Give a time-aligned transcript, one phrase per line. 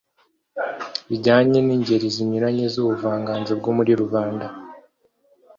[1.09, 4.47] bijyanye n’ingeri zinyuranye z’ubuvanganzo bwo muri rubanda.